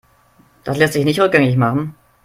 [0.63, 1.93] Das lässt sich nicht rückgängig machen.